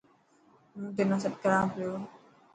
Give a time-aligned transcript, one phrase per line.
[0.73, 1.91] هون تنا سڏ ڪران پيو.